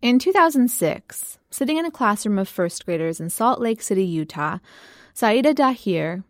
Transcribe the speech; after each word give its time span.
In 0.00 0.20
2006, 0.20 1.38
sitting 1.50 1.76
in 1.76 1.84
a 1.84 1.90
classroom 1.90 2.38
of 2.38 2.48
first 2.48 2.86
graders 2.86 3.18
in 3.18 3.30
Salt 3.30 3.60
Lake 3.60 3.82
City, 3.82 4.04
Utah, 4.04 4.58
Saida 5.12 5.52
Dahir, 5.52 6.22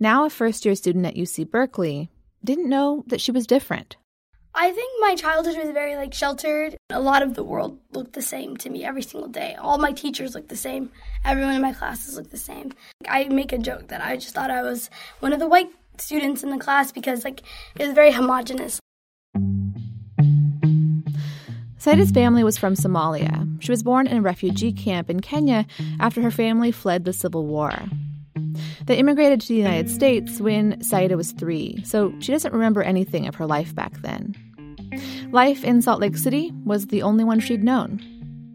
now 0.00 0.24
a 0.24 0.30
first 0.30 0.64
year 0.64 0.74
student 0.74 1.06
at 1.06 1.14
UC 1.14 1.48
Berkeley, 1.48 2.10
didn't 2.42 2.68
know 2.68 3.04
that 3.06 3.20
she 3.20 3.30
was 3.30 3.46
different. 3.46 3.96
I 4.56 4.72
think 4.72 4.90
my 5.00 5.14
childhood 5.14 5.56
was 5.56 5.70
very 5.70 5.94
like 5.94 6.12
sheltered. 6.12 6.76
A 6.90 7.00
lot 7.00 7.22
of 7.22 7.34
the 7.34 7.44
world 7.44 7.78
looked 7.92 8.14
the 8.14 8.22
same 8.22 8.56
to 8.56 8.68
me 8.68 8.84
every 8.84 9.02
single 9.02 9.28
day. 9.28 9.54
All 9.54 9.78
my 9.78 9.92
teachers 9.92 10.34
looked 10.34 10.48
the 10.48 10.56
same. 10.56 10.90
Everyone 11.24 11.54
in 11.54 11.62
my 11.62 11.72
classes 11.72 12.16
looked 12.16 12.32
the 12.32 12.36
same. 12.36 12.72
I 13.08 13.28
make 13.28 13.52
a 13.52 13.58
joke 13.58 13.86
that 13.88 14.04
I 14.04 14.16
just 14.16 14.34
thought 14.34 14.50
I 14.50 14.62
was 14.62 14.90
one 15.20 15.32
of 15.32 15.38
the 15.38 15.48
white 15.48 15.70
students 15.96 16.42
in 16.42 16.50
the 16.50 16.58
class 16.58 16.90
because 16.90 17.22
like 17.22 17.42
it 17.78 17.86
was 17.86 17.94
very 17.94 18.10
homogenous. 18.10 18.81
Saida's 21.82 22.12
family 22.12 22.44
was 22.44 22.56
from 22.56 22.74
Somalia. 22.74 23.60
She 23.60 23.72
was 23.72 23.82
born 23.82 24.06
in 24.06 24.18
a 24.18 24.22
refugee 24.22 24.72
camp 24.72 25.10
in 25.10 25.18
Kenya 25.18 25.66
after 25.98 26.22
her 26.22 26.30
family 26.30 26.70
fled 26.70 27.04
the 27.04 27.12
civil 27.12 27.44
war. 27.44 27.72
They 28.86 28.98
immigrated 28.98 29.40
to 29.40 29.48
the 29.48 29.56
United 29.56 29.90
States 29.90 30.40
when 30.40 30.80
Saida 30.80 31.16
was 31.16 31.32
three, 31.32 31.82
so 31.84 32.14
she 32.20 32.30
doesn't 32.30 32.52
remember 32.52 32.84
anything 32.84 33.26
of 33.26 33.34
her 33.34 33.46
life 33.46 33.74
back 33.74 34.00
then. 34.02 34.36
Life 35.32 35.64
in 35.64 35.82
Salt 35.82 36.00
Lake 36.00 36.16
City 36.16 36.52
was 36.64 36.86
the 36.86 37.02
only 37.02 37.24
one 37.24 37.40
she'd 37.40 37.64
known. 37.64 38.00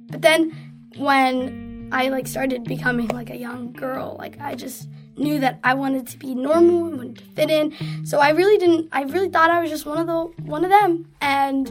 But 0.10 0.22
then 0.22 0.54
when 0.96 1.90
I 1.92 2.08
like 2.08 2.28
started 2.28 2.64
becoming 2.64 3.10
like 3.10 3.30
a 3.30 3.38
young 3.38 3.74
girl, 3.74 4.16
like 4.18 4.40
I 4.40 4.56
just 4.56 4.88
knew 5.18 5.40
that 5.40 5.60
I 5.64 5.74
wanted 5.74 6.08
to 6.08 6.18
be 6.18 6.36
normal 6.36 6.88
and 6.88 6.98
wanted 6.98 7.18
to 7.18 7.24
fit 7.36 7.50
in. 7.50 8.06
So 8.06 8.20
I 8.20 8.30
really 8.30 8.58
didn't. 8.58 8.90
I 8.92 9.04
really 9.04 9.30
thought 9.30 9.50
I 9.50 9.62
was 9.62 9.70
just 9.70 9.86
one 9.86 9.98
of 9.98 10.08
the 10.08 10.44
one 10.44 10.64
of 10.64 10.70
them. 10.70 11.12
And 11.22 11.70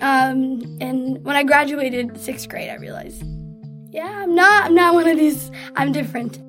um, 0.00 0.78
and 0.80 1.24
when 1.24 1.36
I 1.36 1.42
graduated 1.42 2.18
sixth 2.20 2.48
grade, 2.48 2.70
I 2.70 2.76
realized, 2.76 3.22
yeah, 3.90 4.22
I'm 4.22 4.34
not. 4.34 4.64
I'm 4.64 4.74
not 4.74 4.94
one 4.94 5.08
of 5.08 5.16
these. 5.16 5.50
I'm 5.76 5.92
different. 5.92 6.40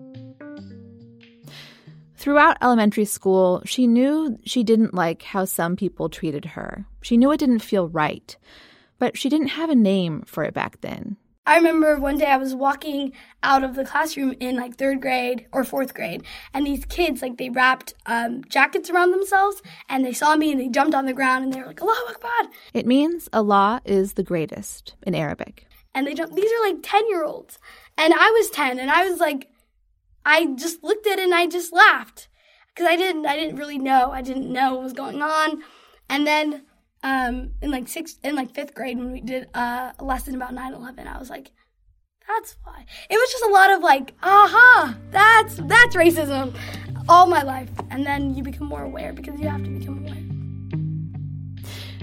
Throughout 2.15 2.57
elementary 2.61 3.05
school, 3.05 3.61
she 3.63 3.87
knew 3.87 4.37
she 4.43 4.63
didn't 4.63 4.93
like 4.93 5.21
how 5.21 5.45
some 5.45 5.75
people 5.75 6.09
treated 6.09 6.43
her. 6.45 6.85
She 7.01 7.15
knew 7.15 7.31
it 7.31 7.39
didn't 7.39 7.59
feel 7.59 7.87
right, 7.87 8.35
but 8.99 9.17
she 9.17 9.29
didn't 9.29 9.49
have 9.49 9.69
a 9.69 9.75
name 9.75 10.23
for 10.25 10.43
it 10.43 10.53
back 10.53 10.81
then. 10.81 11.15
I 11.47 11.55
remember 11.55 11.95
one 11.95 12.17
day 12.17 12.25
I 12.25 12.35
was 12.35 12.53
walking 12.53 13.13
out 13.41 13.63
of 13.63 13.73
the 13.75 13.85
classroom 13.85 14.35
in 14.41 14.57
like 14.57 14.75
third 14.75 15.01
grade 15.01 15.47
or 15.53 15.63
fourth 15.63 15.93
grade, 15.93 16.23
and 16.53 16.67
these 16.67 16.83
kids 16.83 17.21
like 17.21 17.37
they 17.37 17.49
wrapped 17.49 17.93
um, 18.05 18.43
jackets 18.49 18.89
around 18.89 19.11
themselves, 19.11 19.61
and 19.87 20.03
they 20.03 20.11
saw 20.11 20.35
me 20.35 20.51
and 20.51 20.59
they 20.59 20.67
jumped 20.67 20.93
on 20.93 21.05
the 21.05 21.13
ground 21.13 21.45
and 21.45 21.53
they 21.53 21.61
were 21.61 21.67
like 21.67 21.81
Allahu 21.81 22.09
Akbar. 22.09 22.51
It 22.73 22.85
means 22.85 23.29
Allah 23.31 23.81
is 23.85 24.13
the 24.13 24.23
greatest 24.23 24.95
in 25.03 25.15
Arabic. 25.15 25.65
And 25.95 26.05
they 26.05 26.13
jumped. 26.13 26.35
These 26.35 26.51
are 26.51 26.67
like 26.67 26.83
ten 26.83 27.07
year 27.07 27.23
olds, 27.23 27.59
and 27.97 28.13
I 28.13 28.29
was 28.29 28.49
ten, 28.49 28.77
and 28.77 28.91
I 28.91 29.09
was 29.09 29.21
like, 29.21 29.47
I 30.25 30.47
just 30.47 30.83
looked 30.83 31.07
at 31.07 31.17
it 31.17 31.23
and 31.23 31.33
I 31.33 31.47
just 31.47 31.71
laughed 31.71 32.27
because 32.75 32.87
I 32.89 32.97
didn't 32.97 33.25
I 33.25 33.37
didn't 33.37 33.55
really 33.55 33.79
know 33.79 34.11
I 34.11 34.21
didn't 34.21 34.51
know 34.51 34.73
what 34.73 34.83
was 34.83 34.93
going 34.93 35.21
on, 35.21 35.63
and 36.09 36.27
then 36.27 36.63
um, 37.03 37.51
in 37.61 37.71
like 37.71 37.87
sixth, 37.87 38.19
in 38.23 38.35
like 38.35 38.53
fifth 38.53 38.73
grade 38.73 38.97
when 38.97 39.11
we 39.11 39.21
did 39.21 39.47
uh, 39.53 39.91
a 39.97 40.03
lesson 40.03 40.35
about 40.35 40.53
9-11, 40.53 41.07
I 41.07 41.17
was 41.17 41.29
like, 41.29 41.51
that's 42.27 42.57
why. 42.63 42.85
It 43.09 43.15
was 43.15 43.31
just 43.31 43.43
a 43.45 43.53
lot 43.53 43.71
of 43.71 43.81
like, 43.81 44.13
aha, 44.21 44.97
that's 45.11 45.55
that's 45.55 45.95
racism 45.95 46.53
all 47.09 47.27
my 47.27 47.41
life. 47.41 47.69
And 47.89 48.05
then 48.05 48.35
you 48.35 48.43
become 48.43 48.67
more 48.67 48.83
aware 48.83 49.13
because 49.13 49.39
you 49.39 49.47
have 49.47 49.63
to 49.63 49.69
become 49.69 50.05
aware. 50.05 50.17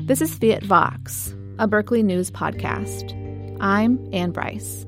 This 0.06 0.20
is 0.20 0.34
Fiat 0.34 0.62
Vox, 0.62 1.34
a 1.58 1.66
Berkeley 1.66 2.02
News 2.02 2.30
podcast. 2.30 3.12
I'm 3.60 4.08
Anne 4.12 4.32
Brice. 4.32 4.86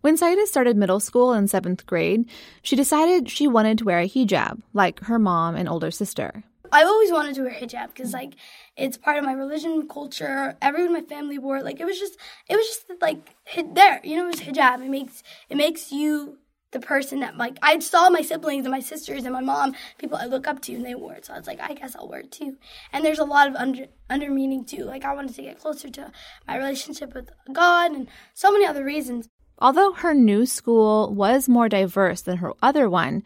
When 0.00 0.16
Saida 0.16 0.46
started 0.46 0.76
middle 0.76 1.00
school 1.00 1.32
in 1.32 1.48
seventh 1.48 1.84
grade, 1.86 2.30
she 2.62 2.76
decided 2.76 3.28
she 3.28 3.48
wanted 3.48 3.78
to 3.78 3.84
wear 3.84 3.98
a 3.98 4.08
hijab, 4.08 4.62
like 4.72 5.00
her 5.00 5.18
mom 5.18 5.56
and 5.56 5.68
older 5.68 5.90
sister. 5.90 6.44
I've 6.72 6.86
always 6.86 7.12
wanted 7.12 7.34
to 7.36 7.42
wear 7.42 7.52
hijab 7.52 7.88
because 7.88 8.12
like 8.12 8.34
it's 8.76 8.96
part 8.96 9.18
of 9.18 9.24
my 9.24 9.32
religion, 9.32 9.88
culture. 9.88 10.56
Everyone 10.60 10.94
in 10.94 11.02
my 11.02 11.08
family 11.08 11.38
wore 11.38 11.58
it. 11.58 11.64
Like 11.64 11.80
it 11.80 11.84
was 11.84 11.98
just, 11.98 12.18
it 12.48 12.56
was 12.56 12.66
just 12.66 12.84
like 13.00 13.34
there, 13.74 14.00
you 14.04 14.16
know, 14.16 14.24
it 14.24 14.36
was 14.36 14.40
hijab. 14.40 14.84
It 14.84 14.90
makes 14.90 15.22
it 15.48 15.56
makes 15.56 15.92
you 15.92 16.38
the 16.72 16.80
person 16.80 17.20
that 17.20 17.36
like 17.36 17.58
I 17.62 17.78
saw 17.78 18.10
my 18.10 18.22
siblings 18.22 18.64
and 18.64 18.72
my 18.72 18.80
sisters 18.80 19.24
and 19.24 19.32
my 19.32 19.40
mom, 19.40 19.74
people 19.98 20.18
I 20.18 20.26
look 20.26 20.46
up 20.46 20.60
to, 20.62 20.74
and 20.74 20.84
they 20.84 20.94
wore 20.94 21.14
it. 21.14 21.26
So 21.26 21.34
I 21.34 21.38
was 21.38 21.46
like, 21.46 21.60
I 21.60 21.74
guess 21.74 21.96
I'll 21.96 22.08
wear 22.08 22.20
it 22.20 22.32
too. 22.32 22.56
And 22.92 23.04
there's 23.04 23.18
a 23.18 23.24
lot 23.24 23.48
of 23.48 23.54
under 23.54 23.86
under 24.10 24.30
meaning 24.30 24.64
too. 24.64 24.84
Like 24.84 25.04
I 25.04 25.14
wanted 25.14 25.34
to 25.36 25.42
get 25.42 25.58
closer 25.58 25.88
to 25.90 26.12
my 26.46 26.56
relationship 26.56 27.14
with 27.14 27.30
God 27.52 27.92
and 27.92 28.08
so 28.34 28.52
many 28.52 28.66
other 28.66 28.84
reasons. 28.84 29.28
Although 29.58 29.92
her 29.92 30.12
new 30.12 30.44
school 30.44 31.14
was 31.14 31.48
more 31.48 31.68
diverse 31.68 32.20
than 32.20 32.38
her 32.38 32.52
other 32.62 32.90
one, 32.90 33.22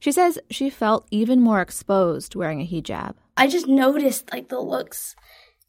she 0.00 0.12
says 0.12 0.38
she 0.50 0.70
felt 0.70 1.06
even 1.10 1.40
more 1.40 1.60
exposed 1.60 2.34
wearing 2.34 2.60
a 2.60 2.66
hijab. 2.66 3.14
I 3.36 3.46
just 3.46 3.66
noticed 3.66 4.32
like 4.32 4.48
the 4.48 4.60
looks 4.60 5.14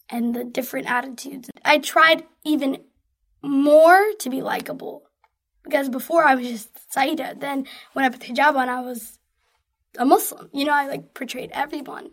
and 0.10 0.36
the 0.36 0.44
different 0.44 0.90
attitudes. 0.90 1.50
I 1.64 1.78
tried 1.78 2.24
even 2.44 2.78
more 3.42 4.04
to 4.20 4.30
be 4.30 4.42
likable 4.42 5.04
because 5.64 5.90
before 5.90 6.24
I 6.26 6.36
was 6.36 6.48
just 6.48 6.92
Saida. 6.92 7.36
Then 7.38 7.66
when 7.94 8.06
I 8.06 8.10
put 8.10 8.22
the 8.22 8.28
hijab 8.28 8.56
on, 8.56 8.70
I 8.70 8.82
was 8.82 9.20
a 9.98 10.06
Muslim. 10.06 10.50
You 10.54 10.66
know, 10.66 10.74
I 10.74 10.88
like 10.88 11.14
portrayed 11.14 11.52
everyone. 11.54 12.10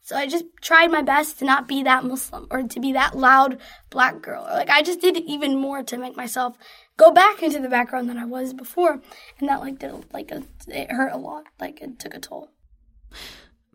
So 0.00 0.14
I 0.16 0.26
just 0.26 0.44
tried 0.60 0.92
my 0.92 1.02
best 1.02 1.40
to 1.40 1.44
not 1.44 1.66
be 1.66 1.82
that 1.82 2.04
Muslim 2.04 2.46
or 2.50 2.62
to 2.62 2.80
be 2.80 2.92
that 2.92 3.16
loud 3.16 3.58
black 3.90 4.22
girl. 4.22 4.44
Like 4.44 4.70
I 4.70 4.82
just 4.82 5.00
did 5.00 5.16
even 5.16 5.56
more 5.56 5.82
to 5.82 5.96
make 5.96 6.16
myself 6.16 6.56
go 6.96 7.10
back 7.10 7.42
into 7.42 7.60
the 7.60 7.68
background 7.68 8.08
than 8.08 8.18
I 8.18 8.24
was 8.24 8.52
before, 8.52 9.00
and 9.38 9.48
that 9.48 9.60
like 9.60 9.78
did 9.78 9.92
like 10.12 10.30
a, 10.30 10.42
it 10.68 10.90
hurt 10.90 11.12
a 11.12 11.18
lot. 11.18 11.44
Like 11.60 11.80
it 11.80 11.98
took 11.98 12.14
a 12.14 12.20
toll. 12.20 12.50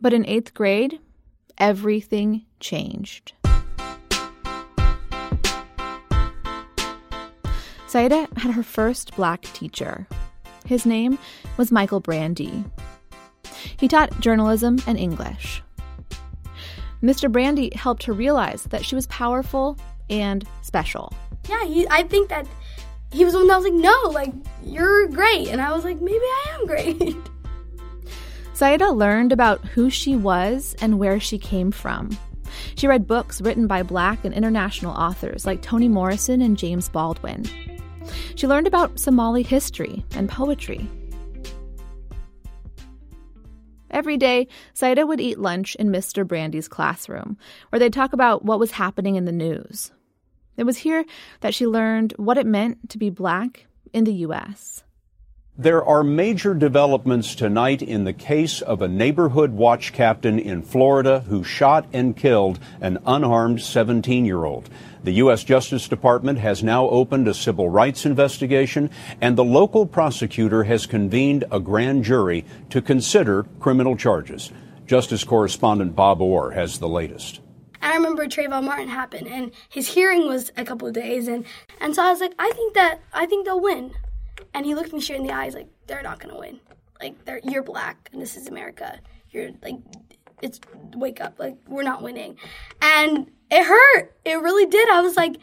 But 0.00 0.12
in 0.12 0.26
eighth 0.26 0.54
grade, 0.54 0.98
everything 1.58 2.44
changed. 2.60 3.32
Saida 7.86 8.26
had 8.36 8.52
her 8.52 8.62
first 8.62 9.14
black 9.16 9.42
teacher. 9.42 10.06
His 10.64 10.86
name 10.86 11.18
was 11.56 11.70
Michael 11.70 12.00
Brandy. 12.00 12.64
He 13.76 13.86
taught 13.86 14.18
journalism 14.20 14.78
and 14.86 14.98
English. 14.98 15.62
Mr. 17.02 17.30
Brandy 17.30 17.70
helped 17.74 18.04
her 18.04 18.12
realize 18.12 18.62
that 18.64 18.84
she 18.84 18.94
was 18.94 19.06
powerful 19.08 19.76
and 20.08 20.46
special. 20.62 21.12
Yeah, 21.48 21.64
he, 21.64 21.86
I 21.88 22.04
think 22.04 22.28
that 22.28 22.46
he 23.12 23.24
was 23.24 23.34
the 23.34 23.40
one 23.40 23.48
that 23.48 23.56
was 23.56 23.64
like, 23.64 23.74
no, 23.74 24.10
like, 24.10 24.32
you're 24.64 25.06
great. 25.08 25.48
And 25.48 25.60
I 25.60 25.72
was 25.72 25.84
like, 25.84 26.00
maybe 26.00 26.24
I 26.24 26.58
am 26.58 26.66
great. 26.66 27.16
Saida 28.54 28.90
learned 28.90 29.32
about 29.32 29.64
who 29.64 29.90
she 29.90 30.16
was 30.16 30.74
and 30.80 30.98
where 30.98 31.20
she 31.20 31.38
came 31.38 31.70
from. 31.70 32.16
She 32.74 32.86
read 32.86 33.06
books 33.06 33.40
written 33.40 33.66
by 33.66 33.82
black 33.82 34.24
and 34.24 34.34
international 34.34 34.92
authors 34.92 35.46
like 35.46 35.62
Toni 35.62 35.88
Morrison 35.88 36.42
and 36.42 36.56
James 36.56 36.88
Baldwin. 36.88 37.44
She 38.34 38.46
learned 38.46 38.66
about 38.66 38.98
Somali 38.98 39.42
history 39.42 40.04
and 40.14 40.28
poetry. 40.28 40.88
Every 43.90 44.16
day, 44.16 44.48
Saida 44.72 45.06
would 45.06 45.20
eat 45.20 45.38
lunch 45.38 45.74
in 45.74 45.88
Mr. 45.88 46.26
Brandy's 46.26 46.68
classroom, 46.68 47.36
where 47.68 47.78
they'd 47.78 47.92
talk 47.92 48.14
about 48.14 48.42
what 48.42 48.58
was 48.58 48.70
happening 48.70 49.16
in 49.16 49.26
the 49.26 49.32
news. 49.32 49.92
It 50.56 50.64
was 50.64 50.78
here 50.78 51.04
that 51.40 51.54
she 51.54 51.66
learned 51.66 52.14
what 52.16 52.38
it 52.38 52.46
meant 52.46 52.90
to 52.90 52.98
be 52.98 53.10
black 53.10 53.66
in 53.92 54.04
the 54.04 54.12
U.S. 54.26 54.82
There 55.58 55.84
are 55.84 56.02
major 56.02 56.54
developments 56.54 57.34
tonight 57.34 57.82
in 57.82 58.04
the 58.04 58.14
case 58.14 58.62
of 58.62 58.80
a 58.80 58.88
neighborhood 58.88 59.52
watch 59.52 59.92
captain 59.92 60.38
in 60.38 60.62
Florida 60.62 61.20
who 61.28 61.44
shot 61.44 61.86
and 61.92 62.16
killed 62.16 62.58
an 62.80 62.98
unarmed 63.06 63.60
17 63.60 64.24
year 64.24 64.44
old. 64.44 64.70
The 65.04 65.12
U.S. 65.12 65.44
Justice 65.44 65.88
Department 65.88 66.38
has 66.38 66.62
now 66.62 66.88
opened 66.88 67.28
a 67.28 67.34
civil 67.34 67.68
rights 67.68 68.06
investigation, 68.06 68.88
and 69.20 69.36
the 69.36 69.44
local 69.44 69.84
prosecutor 69.84 70.64
has 70.64 70.86
convened 70.86 71.44
a 71.50 71.60
grand 71.60 72.04
jury 72.04 72.46
to 72.70 72.80
consider 72.80 73.44
criminal 73.60 73.96
charges. 73.96 74.50
Justice 74.86 75.22
correspondent 75.22 75.94
Bob 75.94 76.22
Orr 76.22 76.52
has 76.52 76.78
the 76.78 76.88
latest. 76.88 77.40
I 77.82 77.94
remember 77.96 78.26
Trayvon 78.26 78.64
Martin 78.64 78.88
happened, 78.88 79.26
and 79.28 79.50
his 79.68 79.88
hearing 79.88 80.26
was 80.26 80.52
a 80.56 80.64
couple 80.64 80.86
of 80.88 80.94
days, 80.94 81.28
and 81.28 81.44
and 81.80 81.94
so 81.94 82.02
I 82.02 82.10
was 82.10 82.20
like, 82.20 82.34
I 82.38 82.52
think 82.52 82.74
that 82.74 83.00
I 83.12 83.26
think 83.26 83.44
they'll 83.44 83.60
win, 83.60 83.92
and 84.54 84.64
he 84.64 84.74
looked 84.74 84.92
me 84.92 85.00
straight 85.00 85.20
in 85.20 85.26
the 85.26 85.34
eyes, 85.34 85.54
like 85.54 85.68
they're 85.86 86.02
not 86.02 86.20
gonna 86.20 86.38
win, 86.38 86.60
like 87.00 87.24
they're 87.24 87.40
you're 87.42 87.62
black, 87.62 88.08
and 88.12 88.22
this 88.22 88.36
is 88.36 88.46
America, 88.48 89.00
you're 89.30 89.50
like, 89.62 89.76
it's 90.40 90.60
wake 90.94 91.20
up, 91.20 91.38
like 91.38 91.56
we're 91.66 91.82
not 91.82 92.02
winning, 92.02 92.36
and 92.80 93.30
it 93.50 93.64
hurt, 93.64 94.16
it 94.24 94.40
really 94.40 94.66
did. 94.66 94.88
I 94.88 95.00
was 95.00 95.16
like. 95.16 95.36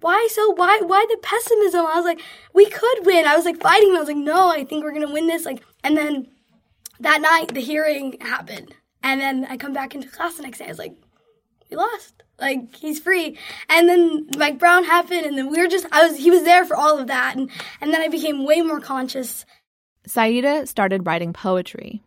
Why 0.00 0.26
so? 0.32 0.50
Why? 0.54 0.80
Why 0.82 1.06
the 1.08 1.16
pessimism? 1.22 1.86
I 1.86 1.94
was 1.94 2.04
like, 2.04 2.20
we 2.52 2.66
could 2.66 3.06
win. 3.06 3.24
I 3.24 3.36
was 3.36 3.44
like 3.44 3.60
fighting. 3.62 3.94
I 3.94 4.00
was 4.00 4.08
like, 4.08 4.16
no, 4.16 4.48
I 4.48 4.64
think 4.64 4.82
we're 4.82 4.90
gonna 4.92 5.12
win 5.12 5.28
this. 5.28 5.44
Like, 5.44 5.62
and 5.84 5.96
then 5.96 6.26
that 6.98 7.20
night 7.20 7.54
the 7.54 7.60
hearing 7.60 8.16
happened, 8.20 8.74
and 9.04 9.20
then 9.20 9.46
I 9.48 9.56
come 9.56 9.72
back 9.72 9.94
into 9.94 10.08
class 10.08 10.34
the 10.34 10.42
next 10.42 10.58
day. 10.58 10.64
I 10.64 10.70
was 10.70 10.78
like, 10.80 10.96
we 11.72 11.76
lost. 11.76 12.22
Like 12.38 12.74
he's 12.76 12.98
free. 12.98 13.38
And 13.68 13.88
then 13.88 14.26
Mike 14.36 14.58
Brown 14.58 14.84
happened 14.84 15.26
and 15.26 15.38
then 15.38 15.50
we 15.50 15.58
were 15.58 15.68
just 15.68 15.86
I 15.92 16.06
was 16.06 16.16
he 16.16 16.30
was 16.30 16.44
there 16.44 16.64
for 16.64 16.76
all 16.76 16.98
of 16.98 17.06
that 17.06 17.36
and 17.36 17.50
and 17.80 17.92
then 17.92 18.00
I 18.02 18.08
became 18.08 18.44
way 18.44 18.60
more 18.62 18.80
conscious. 18.80 19.44
Saida 20.06 20.66
started 20.66 21.06
writing 21.06 21.32
poetry. 21.32 22.02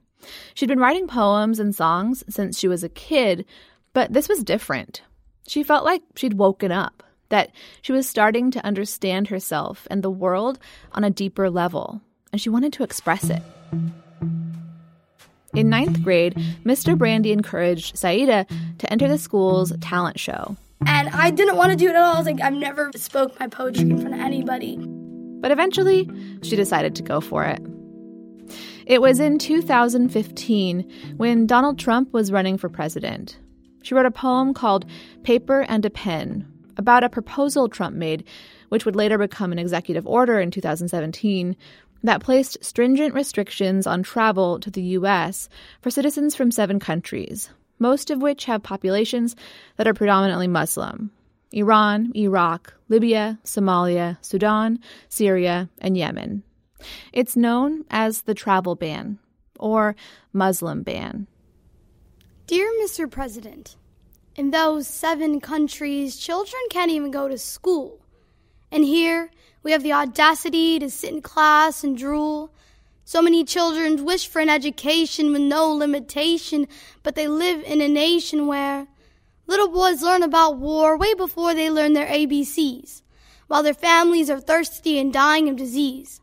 She'd 0.53 0.69
been 0.69 0.79
writing 0.79 1.07
poems 1.07 1.59
and 1.59 1.73
songs 1.73 2.23
since 2.29 2.59
she 2.59 2.67
was 2.67 2.83
a 2.83 2.89
kid, 2.89 3.45
but 3.93 4.11
this 4.11 4.27
was 4.27 4.43
different. 4.43 5.01
She 5.47 5.63
felt 5.63 5.85
like 5.85 6.01
she'd 6.15 6.33
woken 6.33 6.71
up, 6.71 7.03
that 7.29 7.51
she 7.81 7.91
was 7.91 8.09
starting 8.09 8.51
to 8.51 8.65
understand 8.65 9.27
herself 9.27 9.87
and 9.91 10.03
the 10.03 10.09
world 10.09 10.57
on 10.91 11.03
a 11.03 11.11
deeper 11.11 11.49
level, 11.49 12.01
and 12.31 12.41
she 12.41 12.49
wanted 12.49 12.73
to 12.73 12.83
express 12.83 13.29
it. 13.29 13.43
In 15.55 15.69
ninth 15.69 16.03
grade, 16.03 16.33
Mr. 16.65 16.97
Brandy 16.97 17.31
encouraged 17.31 17.97
Saida 17.97 18.45
to 18.77 18.91
enter 18.91 19.07
the 19.07 19.17
school's 19.17 19.71
talent 19.79 20.19
show. 20.19 20.57
And 20.85 21.07
I 21.09 21.31
didn't 21.31 21.55
want 21.55 21.71
to 21.71 21.77
do 21.77 21.87
it 21.87 21.91
at 21.91 21.95
all. 21.95 22.15
I 22.15 22.17
was 22.17 22.25
like, 22.25 22.41
I've 22.41 22.53
never 22.53 22.91
spoke 22.95 23.39
my 23.39 23.47
poetry 23.47 23.89
in 23.89 23.97
front 23.97 24.13
of 24.13 24.19
anybody. 24.19 24.77
But 24.77 25.51
eventually, 25.51 26.09
she 26.43 26.57
decided 26.57 26.93
to 26.95 27.03
go 27.03 27.21
for 27.21 27.45
it. 27.45 27.61
It 28.85 29.01
was 29.01 29.21
in 29.21 29.39
2015 29.39 30.91
when 31.15 31.47
Donald 31.47 31.79
Trump 31.79 32.11
was 32.11 32.33
running 32.33 32.57
for 32.57 32.67
president. 32.67 33.39
She 33.81 33.95
wrote 33.95 34.05
a 34.05 34.11
poem 34.11 34.53
called 34.53 34.85
Paper 35.23 35.61
and 35.61 35.85
a 35.85 35.89
Pen 35.89 36.45
about 36.77 37.03
a 37.03 37.09
proposal 37.09 37.69
Trump 37.69 37.95
made, 37.95 38.25
which 38.69 38.85
would 38.85 38.95
later 38.95 39.17
become 39.17 39.51
an 39.53 39.59
executive 39.59 40.05
order 40.05 40.39
in 40.39 40.51
2017, 40.51 41.55
that 42.05 42.21
placed 42.21 42.63
stringent 42.63 43.13
restrictions 43.13 43.87
on 43.87 44.03
travel 44.03 44.59
to 44.59 44.69
the 44.69 44.81
U.S. 44.81 45.49
for 45.81 45.89
citizens 45.89 46.35
from 46.35 46.51
seven 46.51 46.79
countries, 46.79 47.49
most 47.79 48.09
of 48.09 48.21
which 48.21 48.45
have 48.45 48.63
populations 48.63 49.35
that 49.77 49.87
are 49.87 49.93
predominantly 49.93 50.47
Muslim 50.47 51.11
Iran, 51.51 52.11
Iraq, 52.15 52.73
Libya, 52.89 53.39
Somalia, 53.43 54.17
Sudan, 54.21 54.79
Syria, 55.09 55.69
and 55.79 55.97
Yemen. 55.97 56.43
It's 57.13 57.35
known 57.35 57.85
as 57.89 58.23
the 58.23 58.33
travel 58.33 58.75
ban 58.75 59.17
or 59.59 59.95
Muslim 60.33 60.83
ban. 60.83 61.27
Dear 62.47 62.69
Mr. 62.83 63.09
President, 63.09 63.77
in 64.35 64.51
those 64.51 64.87
seven 64.87 65.39
countries, 65.39 66.17
children 66.17 66.61
can't 66.69 66.91
even 66.91 67.09
go 67.09 67.27
to 67.27 67.37
school. 67.37 68.04
And 68.71 68.83
here, 68.83 69.31
we 69.63 69.71
have 69.71 69.83
the 69.83 69.93
audacity 69.93 70.79
to 70.79 70.89
sit 70.89 71.13
in 71.13 71.21
class 71.21 71.83
and 71.83 71.97
drool. 71.97 72.53
So 73.03 73.21
many 73.21 73.43
children 73.43 74.03
wish 74.05 74.27
for 74.27 74.39
an 74.39 74.49
education 74.49 75.31
with 75.31 75.41
no 75.41 75.71
limitation, 75.71 76.67
but 77.03 77.15
they 77.15 77.27
live 77.27 77.63
in 77.63 77.81
a 77.81 77.87
nation 77.87 78.47
where 78.47 78.87
little 79.47 79.67
boys 79.67 80.01
learn 80.01 80.23
about 80.23 80.57
war 80.57 80.97
way 80.97 81.13
before 81.13 81.53
they 81.53 81.69
learn 81.69 81.93
their 81.93 82.07
ABCs, 82.07 83.01
while 83.47 83.63
their 83.63 83.73
families 83.73 84.29
are 84.29 84.39
thirsty 84.39 84.99
and 84.99 85.13
dying 85.13 85.49
of 85.49 85.55
disease. 85.55 86.21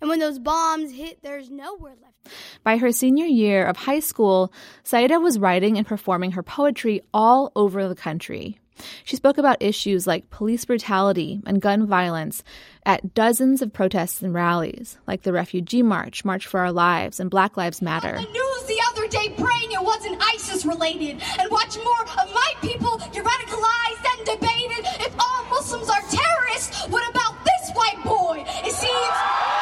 And 0.00 0.08
when 0.08 0.18
those 0.18 0.38
bombs 0.38 0.92
hit, 0.92 1.22
there's 1.22 1.50
nowhere 1.50 1.94
left. 2.00 2.34
By 2.62 2.76
her 2.78 2.92
senior 2.92 3.26
year 3.26 3.64
of 3.64 3.76
high 3.76 4.00
school, 4.00 4.52
Saida 4.82 5.18
was 5.20 5.38
writing 5.38 5.76
and 5.76 5.86
performing 5.86 6.32
her 6.32 6.42
poetry 6.42 7.02
all 7.12 7.52
over 7.54 7.88
the 7.88 7.94
country. 7.94 8.60
She 9.04 9.16
spoke 9.16 9.38
about 9.38 9.60
issues 9.60 10.06
like 10.06 10.30
police 10.30 10.64
brutality 10.64 11.40
and 11.46 11.60
gun 11.60 11.86
violence 11.86 12.42
at 12.86 13.14
dozens 13.14 13.62
of 13.62 13.72
protests 13.72 14.22
and 14.22 14.32
rallies, 14.34 14.98
like 15.06 15.22
the 15.22 15.32
Refugee 15.32 15.82
March, 15.82 16.24
March 16.24 16.46
for 16.46 16.60
Our 16.60 16.72
Lives, 16.72 17.20
and 17.20 17.30
Black 17.30 17.56
Lives 17.56 17.82
Matter. 17.82 18.16
On 18.16 18.22
the 18.22 18.30
news 18.30 18.64
the 18.66 18.80
other 18.90 19.08
day 19.08 19.34
praying 19.36 19.72
it 19.72 19.82
wasn't 19.82 20.22
ISIS 20.34 20.64
related, 20.64 21.20
and 21.38 21.50
watch 21.50 21.76
more 21.76 22.02
of 22.02 22.32
my 22.32 22.52
people 22.62 22.98
get 23.12 23.24
radicalized 23.24 24.04
and 24.16 24.26
debated. 24.26 24.86
If 25.06 25.14
all 25.18 25.44
Muslims 25.50 25.88
are 25.88 26.02
terrorists, 26.02 26.86
what 26.88 27.08
about 27.10 27.44
this 27.44 27.70
white 27.74 28.02
boy? 28.04 28.44
It 28.64 28.72
seems 28.72 29.59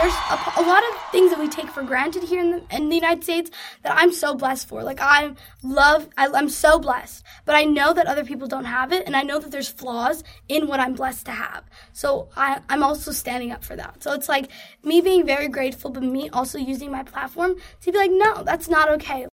there's 0.00 0.14
a, 0.30 0.60
a, 0.60 0.64
lot 0.66 0.82
of 0.90 1.12
things 1.12 1.30
that 1.30 1.38
we 1.38 1.48
take 1.48 1.68
for 1.68 1.82
granted 1.82 2.22
here 2.22 2.40
in 2.40 2.50
the, 2.50 2.62
in 2.70 2.88
the 2.88 2.94
United 2.94 3.22
States 3.22 3.50
that 3.82 3.92
I'm 3.96 4.12
so 4.12 4.34
blessed 4.34 4.68
for. 4.68 4.82
Like 4.82 5.00
I 5.00 5.34
love, 5.62 6.08
I, 6.16 6.28
I'm 6.28 6.48
so 6.48 6.78
blessed, 6.78 7.24
but 7.44 7.54
I 7.54 7.64
know 7.64 7.92
that 7.92 8.06
other 8.06 8.24
people 8.24 8.48
don't 8.48 8.64
have 8.64 8.92
it, 8.92 9.06
and 9.06 9.16
I 9.16 9.22
know 9.22 9.38
that 9.38 9.50
there's 9.50 9.68
flaws 9.68 10.24
in 10.48 10.66
what 10.66 10.80
I'm 10.80 10.94
blessed 10.94 11.26
to 11.26 11.32
have. 11.32 11.64
So 11.92 12.28
I, 12.36 12.60
I'm 12.68 12.82
also 12.82 13.12
standing 13.12 13.52
up 13.52 13.64
for 13.64 13.76
that. 13.76 14.02
So 14.02 14.12
it's 14.12 14.28
like 14.28 14.50
me 14.82 15.00
being 15.00 15.26
very 15.26 15.48
grateful, 15.48 15.90
but 15.90 16.02
me 16.02 16.28
also 16.30 16.58
using 16.58 16.90
my 16.90 17.02
platform 17.02 17.56
to 17.82 17.92
be 17.92 17.98
like, 17.98 18.10
no, 18.12 18.42
that's 18.42 18.68
not 18.68 18.88
okay. 18.90 19.26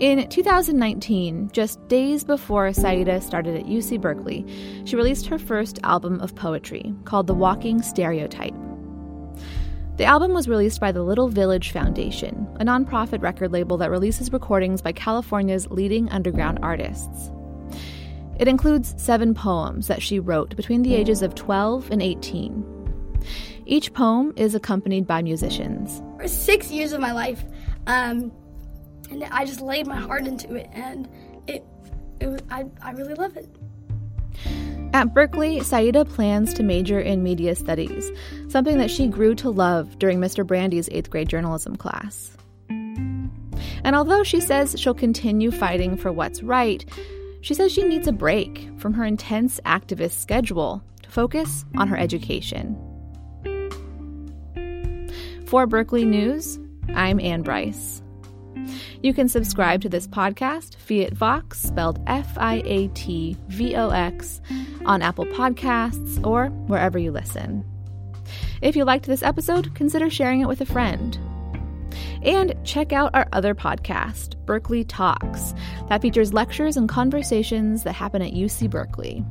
In 0.00 0.28
2019, 0.28 1.50
just 1.52 1.88
days 1.88 2.22
before 2.22 2.72
Saida 2.72 3.20
started 3.20 3.56
at 3.56 3.66
UC 3.66 4.00
Berkeley, 4.00 4.46
she 4.84 4.94
released 4.94 5.26
her 5.26 5.40
first 5.40 5.80
album 5.82 6.20
of 6.20 6.36
poetry 6.36 6.94
called 7.04 7.26
The 7.26 7.34
Walking 7.34 7.82
Stereotype. 7.82 8.54
The 9.96 10.04
album 10.04 10.34
was 10.34 10.48
released 10.48 10.80
by 10.80 10.92
the 10.92 11.02
Little 11.02 11.26
Village 11.26 11.72
Foundation, 11.72 12.46
a 12.60 12.64
nonprofit 12.64 13.22
record 13.22 13.50
label 13.50 13.76
that 13.78 13.90
releases 13.90 14.32
recordings 14.32 14.80
by 14.80 14.92
California's 14.92 15.66
leading 15.68 16.08
underground 16.10 16.60
artists. 16.62 17.32
It 18.38 18.46
includes 18.46 18.94
seven 18.98 19.34
poems 19.34 19.88
that 19.88 20.00
she 20.00 20.20
wrote 20.20 20.54
between 20.54 20.82
the 20.82 20.94
ages 20.94 21.22
of 21.22 21.34
12 21.34 21.90
and 21.90 22.00
18. 22.00 23.18
Each 23.66 23.92
poem 23.92 24.32
is 24.36 24.54
accompanied 24.54 25.08
by 25.08 25.22
musicians. 25.22 26.00
For 26.18 26.28
six 26.28 26.70
years 26.70 26.92
of 26.92 27.00
my 27.00 27.10
life, 27.10 27.44
um, 27.88 28.30
and 29.10 29.24
I 29.24 29.44
just 29.44 29.60
laid 29.60 29.86
my 29.86 29.96
heart 29.96 30.26
into 30.26 30.54
it, 30.54 30.68
and 30.72 31.08
it, 31.46 31.64
it 32.20 32.26
was, 32.26 32.40
I, 32.50 32.66
I 32.82 32.92
really 32.92 33.14
love 33.14 33.36
it. 33.36 33.48
At 34.94 35.12
Berkeley, 35.12 35.60
Saida 35.60 36.04
plans 36.04 36.54
to 36.54 36.62
major 36.62 36.98
in 36.98 37.22
media 37.22 37.54
studies, 37.54 38.10
something 38.48 38.78
that 38.78 38.90
she 38.90 39.06
grew 39.06 39.34
to 39.36 39.50
love 39.50 39.98
during 39.98 40.18
Mr. 40.18 40.46
Brandy's 40.46 40.88
eighth 40.90 41.10
grade 41.10 41.28
journalism 41.28 41.76
class. 41.76 42.36
And 43.84 43.94
although 43.94 44.24
she 44.24 44.40
says 44.40 44.74
she'll 44.78 44.94
continue 44.94 45.50
fighting 45.50 45.96
for 45.96 46.10
what's 46.10 46.42
right, 46.42 46.84
she 47.42 47.54
says 47.54 47.70
she 47.70 47.84
needs 47.84 48.08
a 48.08 48.12
break 48.12 48.68
from 48.78 48.94
her 48.94 49.04
intense 49.04 49.60
activist 49.64 50.20
schedule 50.20 50.82
to 51.02 51.10
focus 51.10 51.64
on 51.76 51.88
her 51.88 51.96
education. 51.96 52.76
For 55.46 55.66
Berkeley 55.66 56.04
News, 56.04 56.58
I'm 56.94 57.20
Anne 57.20 57.42
Brice. 57.42 58.02
You 59.00 59.14
can 59.14 59.28
subscribe 59.28 59.80
to 59.82 59.88
this 59.88 60.08
podcast, 60.08 60.74
Fiat 60.76 61.12
Vox, 61.12 61.60
spelled 61.60 62.00
F 62.08 62.36
I 62.36 62.62
A 62.64 62.88
T 62.88 63.36
V 63.46 63.76
O 63.76 63.90
X, 63.90 64.40
on 64.84 65.02
Apple 65.02 65.26
Podcasts 65.26 66.26
or 66.26 66.46
wherever 66.66 66.98
you 66.98 67.12
listen. 67.12 67.64
If 68.60 68.74
you 68.74 68.84
liked 68.84 69.06
this 69.06 69.22
episode, 69.22 69.72
consider 69.74 70.10
sharing 70.10 70.40
it 70.40 70.48
with 70.48 70.60
a 70.60 70.66
friend. 70.66 71.16
And 72.22 72.54
check 72.64 72.92
out 72.92 73.14
our 73.14 73.28
other 73.32 73.54
podcast, 73.54 74.34
Berkeley 74.44 74.82
Talks, 74.82 75.54
that 75.88 76.02
features 76.02 76.32
lectures 76.32 76.76
and 76.76 76.88
conversations 76.88 77.84
that 77.84 77.92
happen 77.92 78.22
at 78.22 78.32
UC 78.32 78.68
Berkeley. 78.68 79.24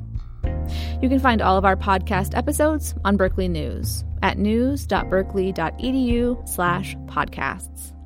You 1.02 1.10
can 1.10 1.20
find 1.20 1.42
all 1.42 1.58
of 1.58 1.66
our 1.66 1.76
podcast 1.76 2.38
episodes 2.38 2.96
on 3.04 3.18
Berkeley 3.18 3.50
News 3.50 4.06
at 4.24 4.38
news.berkeley.edu 4.38 6.48
slash 6.48 6.96
podcasts. 7.08 7.97